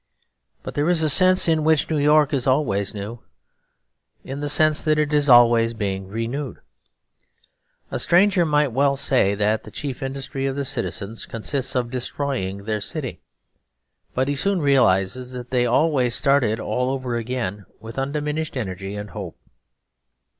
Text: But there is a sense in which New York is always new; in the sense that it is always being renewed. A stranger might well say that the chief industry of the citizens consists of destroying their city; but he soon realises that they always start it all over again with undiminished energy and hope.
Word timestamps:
But 0.63 0.73
there 0.73 0.89
is 0.89 1.03
a 1.03 1.11
sense 1.11 1.47
in 1.47 1.63
which 1.63 1.87
New 1.91 1.99
York 1.99 2.33
is 2.33 2.47
always 2.47 2.91
new; 2.95 3.19
in 4.23 4.39
the 4.39 4.49
sense 4.49 4.81
that 4.81 4.97
it 4.97 5.13
is 5.13 5.29
always 5.29 5.75
being 5.75 6.07
renewed. 6.07 6.57
A 7.91 7.99
stranger 7.99 8.43
might 8.43 8.71
well 8.71 8.97
say 8.97 9.35
that 9.35 9.61
the 9.61 9.69
chief 9.69 10.01
industry 10.01 10.47
of 10.47 10.55
the 10.55 10.65
citizens 10.65 11.27
consists 11.27 11.75
of 11.75 11.91
destroying 11.91 12.63
their 12.63 12.81
city; 12.81 13.21
but 14.15 14.27
he 14.27 14.35
soon 14.35 14.59
realises 14.59 15.33
that 15.33 15.51
they 15.51 15.67
always 15.67 16.15
start 16.15 16.43
it 16.43 16.59
all 16.59 16.89
over 16.89 17.15
again 17.15 17.67
with 17.79 17.99
undiminished 17.99 18.57
energy 18.57 18.95
and 18.95 19.11
hope. 19.11 19.37